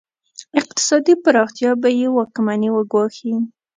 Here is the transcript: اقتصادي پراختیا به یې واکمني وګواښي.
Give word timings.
اقتصادي 0.59 1.13
پراختیا 1.23 1.71
به 1.81 1.89
یې 1.99 2.07
واکمني 2.17 2.69
وګواښي. 2.73 3.33